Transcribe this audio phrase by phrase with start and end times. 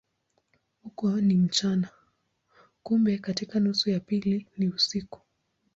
[0.83, 1.89] Huko ni mchana,
[2.83, 5.21] kumbe katika nusu ya pili ni usiku.